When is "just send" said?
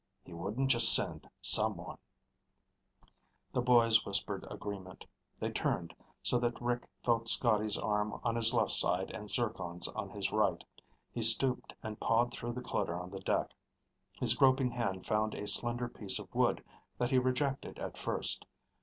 0.71-1.29